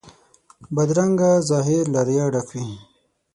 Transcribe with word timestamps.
بدرنګه 0.75 1.31
ظاهر 1.49 1.83
له 1.93 2.01
ریا 2.07 2.25
ډک 2.33 2.47
وي 2.57 2.67